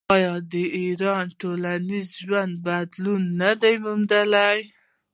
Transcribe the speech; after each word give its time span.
آیا 0.15 0.33
د 0.51 0.53
ایران 0.79 1.25
ټولنیز 1.39 2.07
ژوند 2.23 2.53
بدلون 2.65 3.21
نه 3.41 3.51
دی 3.61 3.75
موندلی؟ 3.83 4.59